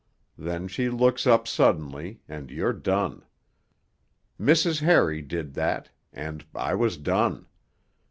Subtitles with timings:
[0.39, 3.23] Then she looks up suddenly, and you're done.
[4.39, 4.81] Mrs.
[4.81, 7.45] Harry did that, and I was done.